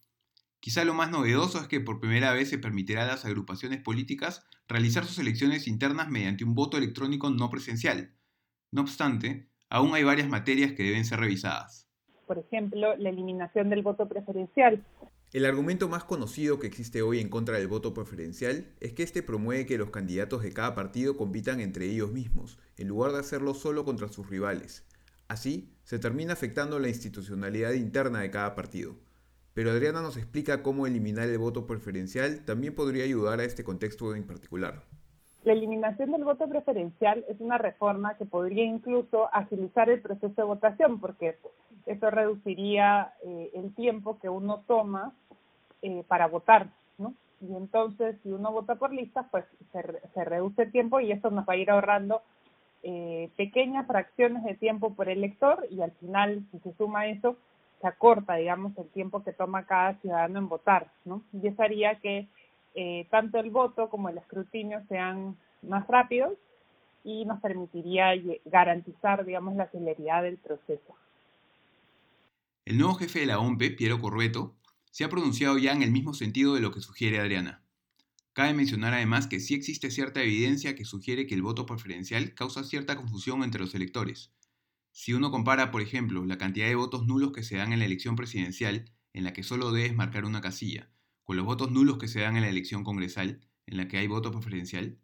Quizá 0.59 0.83
lo 0.83 0.93
más 0.93 1.11
novedoso 1.11 1.59
es 1.59 1.67
que 1.67 1.79
por 1.79 1.99
primera 1.99 2.33
vez 2.33 2.49
se 2.49 2.57
permitirá 2.57 3.03
a 3.03 3.07
las 3.07 3.25
agrupaciones 3.25 3.81
políticas 3.81 4.45
realizar 4.67 5.05
sus 5.05 5.19
elecciones 5.19 5.67
internas 5.67 6.09
mediante 6.09 6.43
un 6.43 6.55
voto 6.55 6.77
electrónico 6.77 7.29
no 7.29 7.49
presencial. 7.49 8.15
No 8.71 8.81
obstante, 8.81 9.49
aún 9.69 9.93
hay 9.93 10.03
varias 10.03 10.27
materias 10.27 10.73
que 10.73 10.83
deben 10.83 11.05
ser 11.05 11.19
revisadas. 11.19 11.87
Por 12.25 12.39
ejemplo, 12.39 12.97
la 12.97 13.09
eliminación 13.09 13.69
del 13.69 13.83
voto 13.83 14.07
preferencial. 14.09 14.85
El 15.33 15.45
argumento 15.45 15.87
más 15.87 16.03
conocido 16.03 16.59
que 16.59 16.67
existe 16.67 17.01
hoy 17.01 17.19
en 17.19 17.29
contra 17.29 17.57
del 17.57 17.67
voto 17.67 17.93
preferencial 17.93 18.73
es 18.79 18.93
que 18.93 19.03
este 19.03 19.23
promueve 19.23 19.65
que 19.65 19.77
los 19.77 19.91
candidatos 19.91 20.41
de 20.41 20.53
cada 20.53 20.73
partido 20.73 21.17
compitan 21.17 21.59
entre 21.59 21.85
ellos 21.85 22.11
mismos, 22.11 22.59
en 22.77 22.87
lugar 22.87 23.11
de 23.11 23.19
hacerlo 23.19 23.53
solo 23.53 23.85
contra 23.85 24.07
sus 24.07 24.29
rivales. 24.29 24.85
Así, 25.27 25.73
se 25.83 25.99
termina 25.99 26.33
afectando 26.33 26.79
la 26.79 26.87
institucionalidad 26.87 27.73
interna 27.73 28.21
de 28.21 28.31
cada 28.31 28.55
partido. 28.55 28.95
Pero 29.57 29.71
Adriana 29.71 30.03
nos 30.03 30.17
explica 30.17 30.61
cómo 30.61 30.85
eliminar 30.85 31.27
el 31.27 31.39
voto 31.39 31.65
preferencial 31.65 32.45
también 32.45 32.75
podría 32.75 33.05
ayudar 33.05 33.39
a 33.39 33.43
este 33.43 33.63
contexto 33.63 34.13
en 34.13 34.23
particular. 34.23 34.83
La 35.45 35.53
eliminación 35.53 36.11
del 36.11 36.23
voto 36.25 36.47
preferencial 36.47 37.25
es 37.27 37.39
una 37.39 37.57
reforma 37.57 38.15
que 38.17 38.25
podría 38.25 38.63
incluso 38.63 39.33
agilizar 39.33 39.89
el 39.89 39.99
proceso 39.99 40.35
de 40.35 40.43
votación, 40.43 40.99
porque 40.99 41.37
eso 41.87 42.11
reduciría 42.11 43.13
eh, 43.25 43.49
el 43.55 43.73
tiempo 43.73 44.19
que 44.19 44.29
uno 44.29 44.63
toma 44.67 45.13
eh, 45.81 46.03
para 46.07 46.27
votar, 46.27 46.69
¿no? 46.99 47.15
Y 47.41 47.55
entonces, 47.55 48.15
si 48.21 48.29
uno 48.29 48.51
vota 48.51 48.75
por 48.75 48.93
listas, 48.93 49.25
pues 49.31 49.45
se, 49.71 49.81
se 50.13 50.23
reduce 50.23 50.61
el 50.61 50.71
tiempo 50.71 50.99
y 50.99 51.11
eso 51.11 51.31
nos 51.31 51.49
va 51.49 51.53
a 51.53 51.57
ir 51.57 51.71
ahorrando 51.71 52.21
eh, 52.83 53.31
pequeñas 53.35 53.87
fracciones 53.87 54.43
de 54.43 54.53
tiempo 54.53 54.93
por 54.93 55.09
elector 55.09 55.65
y 55.71 55.81
al 55.81 55.93
final, 55.93 56.45
si 56.51 56.59
se 56.59 56.73
suma 56.73 57.07
eso, 57.07 57.37
se 57.81 57.87
acorta, 57.87 58.35
digamos, 58.35 58.77
el 58.77 58.89
tiempo 58.89 59.23
que 59.23 59.33
toma 59.33 59.65
cada 59.65 59.95
ciudadano 60.01 60.39
en 60.39 60.49
votar, 60.49 60.91
¿no? 61.05 61.23
Y 61.33 61.47
eso 61.47 61.61
haría 61.61 61.99
que 61.99 62.27
eh, 62.75 63.07
tanto 63.09 63.39
el 63.39 63.49
voto 63.49 63.89
como 63.89 64.09
el 64.09 64.17
escrutinio 64.17 64.83
sean 64.87 65.37
más 65.61 65.87
rápidos 65.87 66.33
y 67.03 67.25
nos 67.25 67.39
permitiría 67.39 68.11
garantizar, 68.45 69.25
digamos, 69.25 69.55
la 69.55 69.67
celeridad 69.69 70.23
del 70.23 70.37
proceso. 70.37 70.95
El 72.65 72.77
nuevo 72.77 72.95
jefe 72.95 73.19
de 73.19 73.27
la 73.27 73.39
OMPE, 73.39 73.71
Piero 73.71 73.99
Corrueto, 73.99 74.55
se 74.91 75.03
ha 75.03 75.09
pronunciado 75.09 75.57
ya 75.57 75.71
en 75.71 75.83
el 75.83 75.91
mismo 75.91 76.13
sentido 76.13 76.55
de 76.55 76.61
lo 76.61 76.71
que 76.71 76.81
sugiere 76.81 77.19
Adriana. 77.19 77.61
Cabe 78.33 78.53
mencionar 78.53 78.93
además 78.93 79.25
que 79.25 79.39
sí 79.39 79.55
existe 79.55 79.89
cierta 79.89 80.21
evidencia 80.21 80.75
que 80.75 80.85
sugiere 80.85 81.25
que 81.25 81.33
el 81.33 81.41
voto 81.41 81.65
preferencial 81.65 82.33
causa 82.33 82.63
cierta 82.63 82.95
confusión 82.95 83.43
entre 83.43 83.61
los 83.61 83.73
electores. 83.73 84.31
Si 84.99 85.13
uno 85.13 85.29
compara, 85.29 85.69
por 85.69 85.83
ejemplo, 85.83 86.25
la 86.25 86.39
cantidad 86.39 86.65
de 86.65 86.73
votos 86.73 87.05
nulos 87.05 87.31
que 87.31 87.43
se 87.43 87.55
dan 87.55 87.71
en 87.71 87.77
la 87.77 87.85
elección 87.85 88.15
presidencial, 88.15 88.91
en 89.13 89.25
la 89.25 89.31
que 89.31 89.43
solo 89.43 89.71
debes 89.71 89.95
marcar 89.95 90.25
una 90.25 90.41
casilla, 90.41 90.89
con 91.23 91.37
los 91.37 91.45
votos 91.45 91.71
nulos 91.71 91.99
que 91.99 92.07
se 92.07 92.21
dan 92.21 92.35
en 92.35 92.41
la 92.41 92.49
elección 92.49 92.83
congresal, 92.83 93.47
en 93.67 93.77
la 93.77 93.87
que 93.87 93.99
hay 93.99 94.07
voto 94.07 94.31
preferencial, 94.31 94.97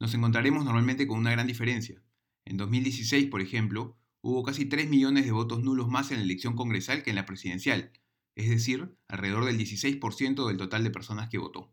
nos 0.00 0.12
encontraremos 0.14 0.64
normalmente 0.64 1.06
con 1.06 1.20
una 1.20 1.30
gran 1.30 1.46
diferencia. 1.46 2.02
En 2.44 2.56
2016, 2.56 3.26
por 3.28 3.40
ejemplo, 3.40 3.96
hubo 4.20 4.42
casi 4.42 4.64
3 4.64 4.88
millones 4.88 5.26
de 5.26 5.30
votos 5.30 5.62
nulos 5.62 5.88
más 5.88 6.10
en 6.10 6.16
la 6.16 6.24
elección 6.24 6.56
congresal 6.56 7.04
que 7.04 7.10
en 7.10 7.16
la 7.16 7.24
presidencial, 7.24 7.92
es 8.34 8.50
decir, 8.50 8.96
alrededor 9.06 9.44
del 9.44 9.58
16% 9.58 10.48
del 10.48 10.56
total 10.56 10.82
de 10.82 10.90
personas 10.90 11.28
que 11.28 11.38
votó. 11.38 11.72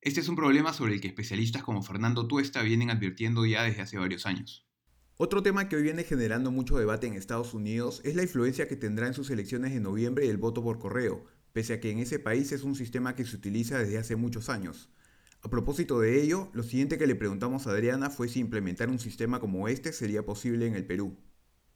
Este 0.00 0.20
es 0.20 0.28
un 0.30 0.36
problema 0.36 0.72
sobre 0.72 0.94
el 0.94 1.02
que 1.02 1.08
especialistas 1.08 1.62
como 1.62 1.82
Fernando 1.82 2.26
Tuesta 2.26 2.62
vienen 2.62 2.88
advirtiendo 2.88 3.44
ya 3.44 3.62
desde 3.62 3.82
hace 3.82 3.98
varios 3.98 4.24
años. 4.24 4.67
Otro 5.20 5.42
tema 5.42 5.68
que 5.68 5.74
hoy 5.74 5.82
viene 5.82 6.04
generando 6.04 6.52
mucho 6.52 6.78
debate 6.78 7.08
en 7.08 7.14
Estados 7.14 7.52
Unidos 7.52 8.00
es 8.04 8.14
la 8.14 8.22
influencia 8.22 8.68
que 8.68 8.76
tendrá 8.76 9.08
en 9.08 9.14
sus 9.14 9.30
elecciones 9.30 9.74
de 9.74 9.80
noviembre 9.80 10.30
el 10.30 10.36
voto 10.36 10.62
por 10.62 10.78
correo, 10.78 11.24
pese 11.52 11.74
a 11.74 11.80
que 11.80 11.90
en 11.90 11.98
ese 11.98 12.20
país 12.20 12.52
es 12.52 12.62
un 12.62 12.76
sistema 12.76 13.16
que 13.16 13.24
se 13.24 13.34
utiliza 13.34 13.80
desde 13.80 13.98
hace 13.98 14.14
muchos 14.14 14.48
años. 14.48 14.88
A 15.42 15.48
propósito 15.48 15.98
de 15.98 16.22
ello, 16.22 16.50
lo 16.52 16.62
siguiente 16.62 16.98
que 16.98 17.08
le 17.08 17.16
preguntamos 17.16 17.66
a 17.66 17.70
Adriana 17.70 18.10
fue 18.10 18.28
si 18.28 18.38
implementar 18.38 18.90
un 18.90 19.00
sistema 19.00 19.40
como 19.40 19.66
este 19.66 19.92
sería 19.92 20.24
posible 20.24 20.68
en 20.68 20.76
el 20.76 20.86
Perú. 20.86 21.16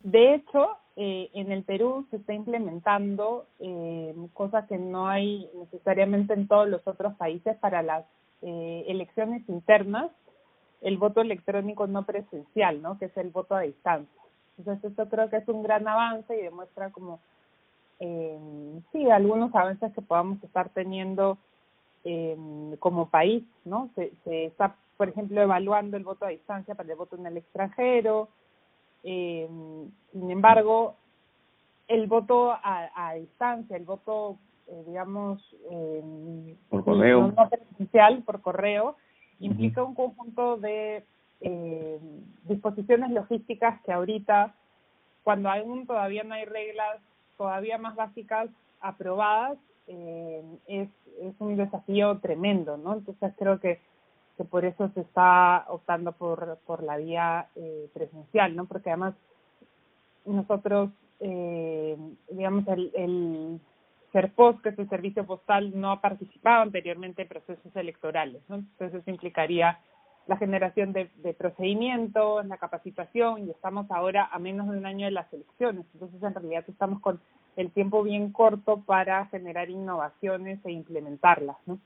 De 0.05 0.37
hecho, 0.37 0.69
eh, 0.95 1.29
en 1.35 1.51
el 1.51 1.65
Perú 1.65 2.07
se 2.13 2.19
está 2.19 2.35
implementando 2.35 3.49
eh, 3.59 4.15
cosas 4.35 4.69
que 4.69 4.79
no 4.79 5.09
hay 5.09 5.51
necesariamente 5.59 6.33
en 6.35 6.47
todos 6.47 6.69
los 6.69 6.87
otros 6.87 7.15
países 7.15 7.57
para 7.57 7.83
las 7.83 8.05
eh, 8.43 8.85
elecciones 8.87 9.43
internas 9.49 10.13
el 10.83 10.99
voto 10.99 11.21
electrónico 11.21 11.87
no 11.87 12.05
presencial, 12.05 12.83
¿no? 12.83 12.99
Que 12.99 13.07
es 13.07 13.17
el 13.17 13.31
voto 13.31 13.55
a 13.55 13.61
distancia. 13.61 14.21
Entonces, 14.59 14.91
esto 14.91 15.09
creo 15.09 15.31
que 15.31 15.37
es 15.37 15.49
un 15.49 15.63
gran 15.63 15.89
avance 15.89 16.37
y 16.39 16.43
demuestra 16.43 16.91
como, 16.91 17.21
eh, 18.01 18.39
sí, 18.93 19.11
algunos 19.11 19.55
avances 19.55 19.93
que 19.95 20.03
podamos 20.03 20.43
estar 20.45 20.69
teniendo 20.71 21.39
eh, 22.05 22.37
como 22.81 23.09
país, 23.09 23.45
¿no? 23.65 23.91
Se, 23.95 24.13
se 24.25 24.47
está, 24.47 24.77
por 24.97 25.09
ejemplo, 25.09 25.41
evaluando 25.41 25.97
el 25.97 26.05
voto 26.05 26.27
a 26.27 26.31
distancia 26.31 26.75
para 26.75 26.91
el 26.91 26.99
voto 26.99 27.17
en 27.17 27.27
el 27.27 27.37
extranjero. 27.39 28.29
Eh, 29.05 29.49
sin 30.13 30.31
embargo, 30.31 30.97
el 31.89 32.07
voto 32.07 32.53
a, 32.53 32.91
a 32.95 33.15
distancia, 33.15 33.77
el 33.77 33.85
voto, 33.85 34.37
eh, 34.67 34.85
digamos, 34.87 35.43
eh, 35.71 36.57
por 36.69 36.85
correo, 36.85 37.21
no, 37.21 37.33
no 37.33 37.49
presencial, 37.49 38.23
por 38.23 38.41
correo, 38.41 38.97
implica 39.43 39.83
un 39.83 39.95
conjunto 39.95 40.57
de 40.57 41.05
eh, 41.41 41.99
disposiciones 42.45 43.11
logísticas 43.11 43.81
que 43.83 43.93
ahorita, 43.93 44.55
cuando 45.25 45.51
aún 45.51 45.87
todavía 45.87 46.23
no 46.25 46.35
hay 46.35 46.45
reglas 46.45 47.01
todavía 47.37 47.79
más 47.79 47.97
básicas 47.97 48.49
aprobadas, 48.81 49.59
eh, 49.89 50.43
es, 50.67 50.89
es 51.21 51.35
un 51.39 51.57
desafío 51.57 52.19
tremendo, 52.19 52.77
¿no? 52.77 52.95
Entonces 52.95 53.33
creo 53.37 53.59
que, 53.59 53.81
que 54.37 54.45
por 54.45 54.65
eso 54.65 54.91
se 54.95 55.01
está 55.01 55.67
optando 55.69 56.13
por, 56.13 56.59
por 56.67 56.83
la 56.83 56.97
vía 56.97 57.49
eh, 57.57 57.89
presencial, 57.93 58.55
¿no? 58.55 58.67
Porque 58.67 58.91
además 58.91 59.15
nosotros, 60.25 60.91
eh, 61.21 61.97
digamos, 62.31 62.67
el, 62.69 62.93
el 62.95 63.61
SERPOS, 64.13 64.61
que 64.63 64.71
es 64.71 64.79
el 64.79 64.89
servicio 64.89 65.25
postal, 65.25 65.73
no 65.75 65.91
ha 65.91 66.01
participado 66.01 66.63
anteriormente 66.63 67.23
en 67.23 67.29
procesos 67.29 67.75
electorales. 67.75 68.43
¿no? 68.49 68.57
Entonces 68.57 69.01
eso 69.01 69.11
implicaría 69.11 69.81
la 70.27 70.37
generación 70.37 70.93
de, 70.93 71.11
de 71.17 71.35
procedimientos, 71.35 72.47
la 72.47 72.59
capacitación, 72.59 73.47
y 73.47 73.51
estamos 73.51 73.91
ahora 73.91 74.29
a 74.31 74.39
menos 74.39 74.71
de 74.71 74.79
un 74.79 74.87
año 74.87 75.07
de 75.07 75.13
las 75.13 75.33
elecciones. 75.33 75.85
Entonces 75.95 76.23
en 76.23 76.35
realidad 76.35 76.65
estamos 76.69 77.01
con 77.01 77.21
el 77.57 77.71
tiempo 77.73 78.03
bien 78.03 78.33
corto 78.33 78.83
para 78.83 79.27
generar 79.27 79.69
innovaciones 79.71 80.61
e 80.65 80.73
implementarlas. 80.73 81.57
¿no? 81.67 81.81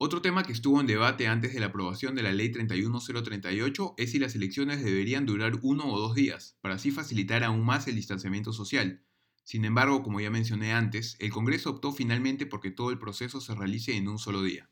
Otro 0.00 0.22
tema 0.22 0.44
que 0.44 0.52
estuvo 0.52 0.80
en 0.80 0.86
debate 0.86 1.26
antes 1.26 1.52
de 1.52 1.58
la 1.58 1.66
aprobación 1.66 2.14
de 2.14 2.22
la 2.22 2.30
Ley 2.30 2.52
31038 2.52 3.94
es 3.96 4.12
si 4.12 4.20
las 4.20 4.36
elecciones 4.36 4.84
deberían 4.84 5.26
durar 5.26 5.54
uno 5.62 5.92
o 5.92 5.98
dos 5.98 6.14
días, 6.14 6.56
para 6.60 6.76
así 6.76 6.92
facilitar 6.92 7.42
aún 7.42 7.64
más 7.64 7.88
el 7.88 7.96
distanciamiento 7.96 8.52
social. 8.52 9.02
Sin 9.48 9.64
embargo, 9.64 10.02
como 10.02 10.20
ya 10.20 10.28
mencioné 10.28 10.74
antes, 10.74 11.16
el 11.20 11.30
Congreso 11.30 11.70
optó 11.70 11.90
finalmente 11.90 12.44
porque 12.44 12.70
todo 12.70 12.90
el 12.90 12.98
proceso 12.98 13.40
se 13.40 13.54
realice 13.54 13.96
en 13.96 14.06
un 14.06 14.18
solo 14.18 14.42
día. 14.42 14.68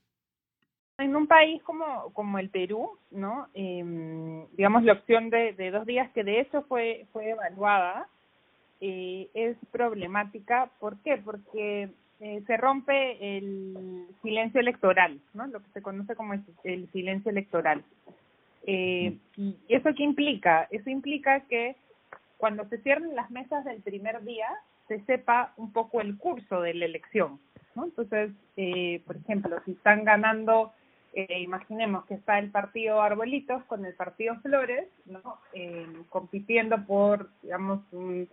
En 0.99 1.16
un 1.16 1.26
país 1.26 1.62
como, 1.62 2.12
como 2.12 2.38
el 2.38 2.50
Perú, 2.50 2.90
¿no? 3.11 3.49
Eh, 3.54 4.45
digamos, 4.52 4.85
la 4.85 4.92
opción 4.92 5.30
de, 5.30 5.54
de 5.54 5.71
dos 5.71 5.87
días, 5.87 6.11
que 6.12 6.25
de 6.25 6.40
hecho 6.40 6.61
fue, 6.68 7.06
fue 7.14 7.30
evaluada, 7.30 8.06
eh, 8.83 9.30
es 9.33 9.56
problemática. 9.73 10.71
¿Por 10.78 10.99
qué? 10.99 11.23
Porque 11.25 11.88
eh, 12.21 12.42
se 12.47 12.56
rompe 12.59 13.38
el 13.38 14.09
silencio 14.21 14.61
electoral, 14.61 15.18
¿no? 15.33 15.47
Lo 15.47 15.61
que 15.62 15.71
se 15.73 15.80
conoce 15.80 16.14
como 16.14 16.35
el, 16.35 16.45
el 16.64 16.92
silencio 16.92 17.30
electoral. 17.30 17.83
Eh, 18.66 19.16
¿Y 19.38 19.56
eso 19.71 19.88
qué 19.97 20.02
implica? 20.02 20.68
Eso 20.71 20.90
implica 20.90 21.40
que 21.49 21.76
cuando 22.36 22.68
se 22.68 22.78
cierren 22.78 23.14
las 23.16 23.30
mesas 23.30 23.64
del 23.64 23.82
primer 23.82 24.22
día, 24.24 24.48
se 24.88 25.00
sepa 25.04 25.52
un 25.56 25.72
poco 25.72 26.00
el 26.00 26.16
curso 26.18 26.60
de 26.60 26.74
la 26.74 26.84
elección. 26.84 27.40
¿no? 27.74 27.84
Entonces, 27.84 28.30
eh, 28.56 29.02
por 29.06 29.16
ejemplo, 29.16 29.60
si 29.64 29.72
están 29.72 30.04
ganando, 30.04 30.72
eh, 31.12 31.40
imaginemos 31.40 32.04
que 32.06 32.14
está 32.14 32.38
el 32.38 32.50
partido 32.50 33.02
Arbolitos 33.02 33.64
con 33.64 33.84
el 33.84 33.94
partido 33.94 34.36
Flores, 34.40 34.88
¿no? 35.06 35.38
Eh, 35.52 35.86
compitiendo 36.08 36.84
por, 36.86 37.30
digamos, 37.42 37.80
un, 37.92 38.28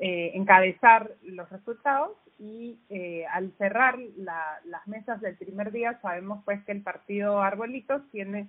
eh, 0.00 0.30
encabezar 0.34 1.10
los 1.24 1.50
resultados 1.50 2.12
y 2.38 2.78
eh, 2.88 3.26
al 3.32 3.50
cerrar 3.58 3.98
la, 4.16 4.60
las 4.64 4.86
mesas 4.86 5.20
del 5.20 5.34
primer 5.36 5.72
día 5.72 5.98
sabemos 6.00 6.40
pues 6.44 6.62
que 6.64 6.70
el 6.70 6.82
partido 6.82 7.42
Arbolitos 7.42 8.02
tiene 8.12 8.46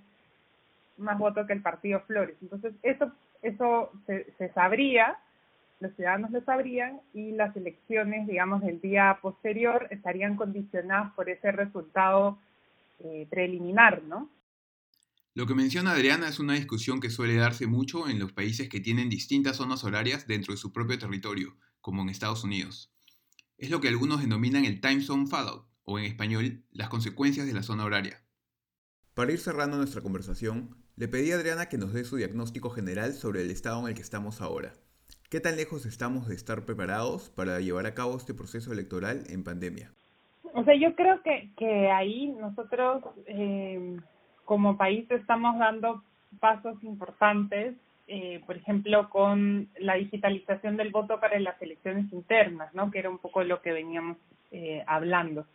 más 0.98 1.18
votos 1.18 1.48
que 1.48 1.54
el 1.54 1.64
partido 1.64 2.02
Flores. 2.02 2.38
Entonces, 2.44 2.76
eso 2.84 3.12
eso 3.42 3.92
se, 4.06 4.52
sabría, 4.54 5.18
los 5.80 5.96
ciudadanos 5.96 6.32
lo 6.32 6.44
sabrían 6.44 7.02
y 7.14 7.32
las 7.32 7.56
elecciones, 7.56 8.28
digamos, 8.28 8.62
del 8.62 8.82
día 8.82 9.20
posterior 9.22 9.88
estarían 9.92 10.36
condicionadas 10.36 11.14
por 11.14 11.30
ese 11.30 11.52
resultado 11.52 12.38
eh, 13.00 13.28
preliminar, 13.30 14.04
¿no? 14.04 14.30
Lo 15.36 15.46
que 15.46 15.56
menciona 15.56 15.92
Adriana 15.92 16.28
es 16.28 16.40
una 16.40 16.56
discusión 16.56 17.00
que 17.00 17.10
suele 17.10 17.36
darse 17.36 17.66
mucho 17.68 18.10
en 18.10 18.20
los 18.20 18.34
países 18.34 18.68
que 18.68 18.82
tienen 18.82 19.10
distintas 19.10 19.58
zonas 19.58 19.84
horarias 19.84 20.28
dentro 20.28 20.54
de 20.54 20.58
su 20.58 20.74
propio 20.74 21.00
territorio, 21.00 21.56
como 21.80 22.02
en 22.02 22.10
Estados 22.10 22.44
Unidos. 22.44 22.92
Es 23.58 23.70
lo 23.70 23.80
que 23.80 23.88
algunos 23.88 24.22
denominan 24.22 24.66
el 24.66 24.82
time 24.82 25.02
zone 25.02 25.28
fallout, 25.28 25.66
o 25.84 25.98
en 25.98 26.06
español, 26.06 26.64
las 26.72 26.90
consecuencias 26.90 27.46
de 27.46 27.54
la 27.54 27.64
zona 27.64 27.86
horaria. 27.86 28.22
Para 29.20 29.34
ir 29.34 29.40
cerrando 29.40 29.76
nuestra 29.76 30.02
conversación, 30.02 30.70
le 30.96 31.10
pedí 31.10 31.34
a 31.34 31.36
Adriana 31.36 31.68
que 31.68 31.78
nos 31.78 31.92
dé 31.92 32.06
su 32.06 32.16
diagnóstico 32.16 32.70
general 32.70 33.12
sobre 33.12 33.42
el 33.42 33.52
estado 33.52 33.82
en 33.82 33.90
el 33.90 33.94
que 33.94 34.02
estamos 34.02 34.40
ahora. 34.40 34.72
¿Qué 35.30 35.42
tan 35.42 35.58
lejos 35.58 35.86
estamos 35.86 36.30
de 36.30 36.36
estar 36.36 36.64
preparados 36.64 37.30
para 37.30 37.60
llevar 37.60 37.86
a 37.86 37.94
cabo 37.94 38.16
este 38.16 38.34
proceso 38.34 38.72
electoral 38.72 39.24
en 39.30 39.44
pandemia? 39.44 39.92
O 40.54 40.64
sea, 40.64 40.74
yo 40.74 40.96
creo 40.96 41.22
que, 41.22 41.50
que 41.58 41.92
ahí 41.92 42.28
nosotros 42.28 43.04
eh, 43.26 44.00
como 44.46 44.78
país 44.78 45.06
estamos 45.12 45.60
dando 45.60 46.02
pasos 46.40 46.82
importantes, 46.82 47.76
eh, 48.08 48.42
por 48.48 48.56
ejemplo, 48.56 49.10
con 49.10 49.68
la 49.82 49.96
digitalización 49.96 50.78
del 50.78 50.92
voto 50.92 51.20
para 51.20 51.38
las 51.42 51.62
elecciones 51.62 52.10
internas, 52.14 52.74
¿no? 52.74 52.90
Que 52.90 53.00
era 53.00 53.10
un 53.10 53.18
poco 53.18 53.44
lo 53.44 53.62
que 53.62 53.74
veníamos 53.74 54.16
eh, 54.52 54.82
hablando. 54.88 55.46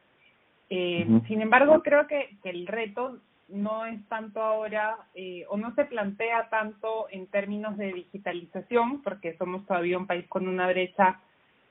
Eh, 0.69 1.07
uh 1.09 1.13
-huh. 1.13 1.29
Sin 1.29 1.41
embargo, 1.41 1.83
creo 1.83 2.07
que, 2.07 2.37
que 2.43 2.51
el 2.51 2.67
reto 2.67 3.21
no 3.55 3.87
es 3.87 4.05
tanto 4.09 4.43
ahora 4.43 4.97
eh, 5.15 5.45
o 5.49 5.57
no 5.57 5.75
se 5.75 5.85
plantea 5.85 6.49
tanto 6.51 7.07
en 7.11 7.27
términos 7.29 7.77
de 7.77 7.93
digitalización, 7.93 9.01
porque 9.03 9.37
somos 9.37 9.65
todavía 9.67 9.97
un 9.97 10.07
país 10.07 10.27
con 10.29 10.49
una 10.49 10.67
brecha 10.67 11.21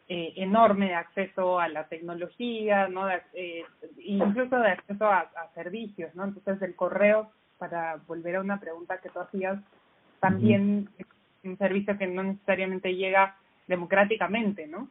eh, 0.08 0.34
enorme 0.38 0.88
de 0.88 0.96
acceso 0.96 1.60
a 1.60 1.68
la 1.68 1.88
tecnología, 1.88 2.88
no, 2.88 3.06
de, 3.06 3.22
eh, 3.34 3.66
incluso 3.98 4.58
de 4.58 4.72
acceso 4.72 5.06
a, 5.06 5.20
a, 5.20 5.54
servicios, 5.54 6.16
no. 6.16 6.24
Entonces 6.24 6.62
el 6.62 6.76
correo, 6.76 7.30
para 7.58 7.98
volver 8.08 8.38
a 8.38 8.42
una 8.42 8.60
pregunta 8.60 9.00
que 9.00 9.10
tú 9.10 9.20
hacías, 9.20 9.60
también 10.20 10.90
es 10.98 11.06
un 11.44 11.58
servicio 11.58 11.98
que 11.98 12.08
no 12.08 12.24
necesariamente 12.24 12.96
llega 12.96 13.36
democráticamente, 13.68 14.68
no. 14.68 14.90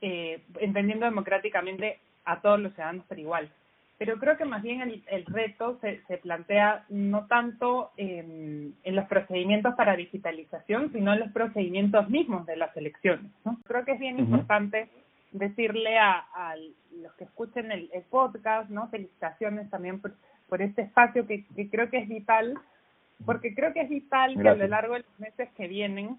Eh, 0.00 0.44
entendiendo 0.60 1.06
democráticamente 1.06 1.98
a 2.24 2.40
todos 2.40 2.60
los 2.60 2.72
ciudadanos 2.74 3.04
por 3.06 3.18
igual 3.18 3.50
pero 3.98 4.16
creo 4.18 4.36
que 4.36 4.44
más 4.44 4.62
bien 4.62 4.80
el, 4.80 5.02
el 5.08 5.26
reto 5.26 5.78
se, 5.80 6.00
se 6.06 6.18
plantea 6.18 6.84
no 6.88 7.26
tanto 7.26 7.90
en, 7.96 8.74
en 8.84 8.96
los 8.96 9.06
procedimientos 9.06 9.74
para 9.74 9.96
digitalización, 9.96 10.92
sino 10.92 11.12
en 11.12 11.18
los 11.18 11.32
procedimientos 11.32 12.08
mismos 12.08 12.46
de 12.46 12.56
las 12.56 12.74
elecciones. 12.76 13.30
¿no? 13.44 13.58
Creo 13.66 13.84
que 13.84 13.92
es 13.92 13.98
bien 13.98 14.14
uh 14.14 14.18
-huh. 14.20 14.24
importante 14.24 14.88
decirle 15.32 15.98
a, 15.98 16.24
a, 16.32 16.54
los 17.02 17.12
que 17.14 17.24
escuchen 17.24 17.72
el, 17.72 17.90
el, 17.92 18.02
podcast, 18.02 18.70
¿no? 18.70 18.88
felicitaciones 18.88 19.68
también 19.68 20.00
por, 20.00 20.14
por 20.48 20.62
este 20.62 20.82
espacio 20.82 21.26
que, 21.26 21.44
que, 21.56 21.68
creo 21.68 21.90
que 21.90 21.98
es 21.98 22.08
vital, 22.08 22.54
porque 23.26 23.52
creo 23.52 23.72
que 23.72 23.80
es 23.80 23.88
vital 23.88 24.34
Gracias. 24.34 24.42
que 24.42 24.48
a 24.48 24.66
lo 24.66 24.68
largo 24.68 24.94
de 24.94 25.00
los 25.00 25.18
meses 25.18 25.48
que 25.56 25.66
vienen 25.66 26.18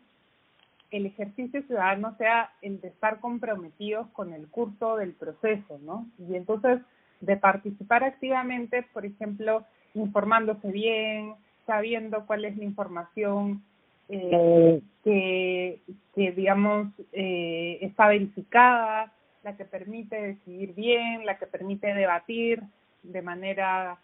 el 0.92 1.06
ejercicio 1.06 1.62
ciudadano 1.64 2.16
sea 2.18 2.52
el 2.62 2.82
de 2.82 2.90
estar 2.90 3.20
comprometidos 3.20 4.08
con 4.10 4.34
el 4.34 4.48
curso 4.50 4.98
del 4.98 5.14
proceso, 5.14 5.80
¿no? 5.82 6.08
Y 6.18 6.36
entonces 6.36 6.82
de 7.22 7.38
participar 7.38 8.04
activamente, 8.04 8.84
por 8.94 9.06
ejemplo, 9.06 9.66
informándose 9.94 10.72
bien, 10.72 11.36
sabiendo 11.66 12.26
cuál 12.26 12.46
es 12.46 12.58
la 12.58 12.64
información 12.64 13.62
eh, 14.10 14.82
que, 15.04 15.82
digamos, 16.16 16.88
eh, 17.14 17.80
está 17.82 18.08
verificada, 18.08 19.12
la 19.44 19.56
que 19.56 19.66
permite 19.66 20.22
decidir 20.22 20.74
bien, 20.74 21.26
la 21.26 21.38
que 21.38 21.48
permite 21.48 21.94
debatir 21.94 22.62
de 23.04 23.22
manera 23.22 23.98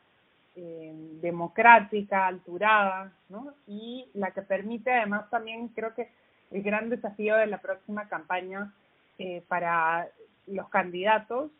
eh, 0.56 0.94
democrática, 1.22 2.28
alturada, 2.28 3.12
¿no? 3.30 3.54
Y 3.68 4.08
la 4.14 4.32
que 4.32 4.42
permite 4.42 4.92
además 4.92 5.30
también 5.30 5.68
creo 5.70 5.94
que 5.94 6.08
el 6.52 6.64
gran 6.64 6.90
desafío 6.90 7.36
de 7.36 7.48
la 7.48 7.58
próxima 7.58 8.08
campaña 8.08 8.72
eh, 9.18 9.44
para 9.48 10.08
los 10.48 10.70
candidatos 10.70 11.52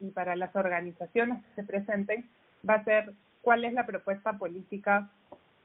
y 0.00 0.10
para 0.10 0.36
las 0.36 0.54
organizaciones 0.54 1.42
que 1.44 1.62
se 1.62 1.66
presenten 1.66 2.28
va 2.68 2.74
a 2.74 2.84
ser 2.84 3.12
cuál 3.42 3.64
es 3.64 3.72
la 3.72 3.86
propuesta 3.86 4.34
política 4.34 5.10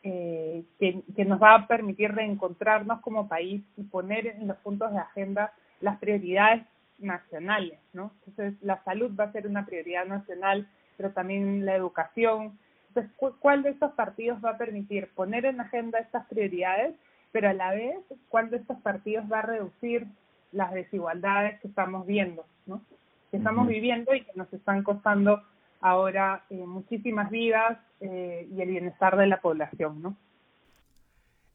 eh, 0.04 0.64
que, 0.80 1.02
que 1.16 1.26
nos 1.26 1.42
va 1.42 1.56
a 1.56 1.68
permitir 1.68 2.12
reencontrarnos 2.12 3.02
como 3.02 3.28
país 3.28 3.62
y 3.78 3.84
poner 3.84 4.28
en 4.28 4.48
los 4.48 4.58
puntos 4.58 4.92
de 4.92 5.00
agenda 5.00 5.54
las 5.80 5.98
prioridades 6.00 6.64
nacionales, 7.02 7.80
¿no? 7.94 8.12
Entonces, 8.26 8.62
la 8.62 8.84
salud 8.84 9.12
va 9.20 9.26
a 9.26 9.32
ser 9.32 9.48
una 9.48 9.66
prioridad 9.66 10.06
nacional, 10.06 10.68
pero 10.98 11.12
también 11.12 11.66
la 11.66 11.76
educación. 11.76 12.58
Entonces, 12.90 13.12
¿cuál 13.40 13.64
de 13.64 13.72
estos 13.72 13.92
partidos 13.94 14.44
va 14.44 14.52
a 14.52 14.58
permitir 14.58 15.10
poner 15.16 15.46
en 15.46 15.60
agenda 15.60 16.00
estas 16.00 16.26
prioridades, 16.28 16.96
pero 17.32 17.50
a 17.50 17.54
la 17.54 17.72
vez, 17.72 17.98
cuál 18.30 18.50
de 18.50 18.58
estos 18.58 18.78
partidos 18.82 19.26
va 19.32 19.40
a 19.40 19.44
reducir 19.44 20.06
las 20.52 20.72
desigualdades 20.74 21.60
que 21.62 21.68
estamos 21.68 22.06
viendo, 22.06 22.46
¿no? 22.66 22.82
Que 23.32 23.38
estamos 23.38 23.68
viviendo 23.68 24.14
y 24.14 24.24
que 24.24 24.32
nos 24.36 24.52
están 24.54 24.84
costando 24.84 25.42
ahora 25.80 26.46
eh, 26.50 26.66
muchísimas 26.66 27.32
vidas 27.32 27.80
eh, 28.00 28.48
y 28.52 28.62
el 28.62 28.70
bienestar 28.70 29.18
de 29.18 29.28
la 29.28 29.42
población, 29.42 30.02
¿no? 30.02 30.18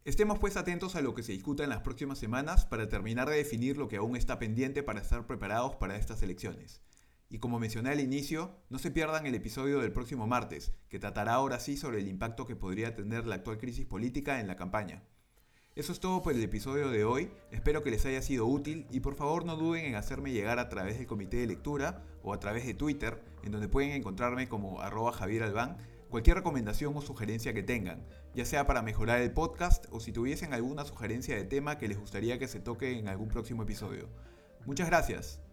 Estemos 0.04 0.38
pues 0.38 0.56
atentos 0.56 0.94
a 0.94 1.00
lo 1.00 1.14
que 1.14 1.24
se 1.24 1.32
discuta 1.32 1.64
en 1.64 1.70
las 1.70 1.80
próximas 1.80 2.18
semanas 2.18 2.64
para 2.64 2.88
terminar 2.88 3.28
de 3.28 3.36
definir 3.36 3.76
lo 3.76 3.88
que 3.88 3.96
aún 3.96 4.14
está 4.14 4.38
pendiente 4.38 4.84
para 4.84 5.00
estar 5.00 5.26
preparados 5.26 5.74
para 5.76 5.96
estas 5.96 6.22
elecciones. 6.22 6.80
Y 7.28 7.38
como 7.40 7.58
mencioné 7.58 7.90
al 7.90 7.98
inicio, 7.98 8.54
no 8.70 8.78
se 8.78 8.92
pierdan 8.92 9.26
el 9.26 9.34
episodio 9.34 9.80
del 9.80 9.92
próximo 9.92 10.28
martes, 10.28 10.72
que 10.88 11.00
tratará 11.00 11.34
ahora 11.34 11.58
sí 11.58 11.76
sobre 11.76 11.98
el 11.98 12.06
impacto 12.06 12.46
que 12.46 12.54
podría 12.54 12.94
tener 12.94 13.26
la 13.26 13.34
actual 13.34 13.58
crisis 13.58 13.84
política 13.84 14.38
en 14.38 14.46
la 14.46 14.54
campaña. 14.54 15.02
Eso 15.76 15.92
es 15.92 16.00
todo 16.00 16.22
por 16.22 16.32
el 16.32 16.42
episodio 16.42 16.88
de 16.88 17.04
hoy, 17.04 17.30
espero 17.50 17.82
que 17.82 17.90
les 17.90 18.06
haya 18.06 18.22
sido 18.22 18.46
útil 18.46 18.86
y 18.90 19.00
por 19.00 19.14
favor 19.14 19.44
no 19.44 19.56
duden 19.56 19.84
en 19.84 19.94
hacerme 19.94 20.32
llegar 20.32 20.58
a 20.58 20.70
través 20.70 20.96
del 20.96 21.06
comité 21.06 21.36
de 21.36 21.46
lectura 21.46 22.02
o 22.22 22.32
a 22.32 22.40
través 22.40 22.64
de 22.64 22.72
Twitter, 22.72 23.22
en 23.42 23.52
donde 23.52 23.68
pueden 23.68 23.90
encontrarme 23.90 24.48
como 24.48 24.80
arroba 24.80 25.12
Javier 25.12 25.44
cualquier 26.08 26.36
recomendación 26.38 26.96
o 26.96 27.02
sugerencia 27.02 27.52
que 27.52 27.62
tengan, 27.62 28.06
ya 28.34 28.46
sea 28.46 28.66
para 28.66 28.80
mejorar 28.80 29.20
el 29.20 29.32
podcast 29.32 29.84
o 29.90 30.00
si 30.00 30.12
tuviesen 30.12 30.54
alguna 30.54 30.86
sugerencia 30.86 31.36
de 31.36 31.44
tema 31.44 31.76
que 31.76 31.88
les 31.88 32.00
gustaría 32.00 32.38
que 32.38 32.48
se 32.48 32.58
toque 32.58 32.98
en 32.98 33.08
algún 33.08 33.28
próximo 33.28 33.64
episodio. 33.64 34.08
Muchas 34.64 34.88
gracias. 34.88 35.45